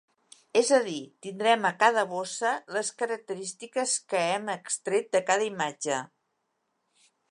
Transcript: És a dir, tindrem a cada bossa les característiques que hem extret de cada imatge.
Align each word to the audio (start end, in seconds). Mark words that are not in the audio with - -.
És 0.61 0.69
a 0.77 0.79
dir, 0.87 1.01
tindrem 1.25 1.67
a 1.69 1.73
cada 1.83 2.05
bossa 2.15 2.55
les 2.77 2.91
característiques 3.03 3.97
que 4.15 4.27
hem 4.33 4.53
extret 4.59 5.17
de 5.19 5.27
cada 5.33 5.51
imatge. 5.55 6.05